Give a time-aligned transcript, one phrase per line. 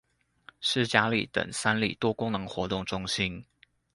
[0.59, 3.45] 十甲里等三里多功能活動中心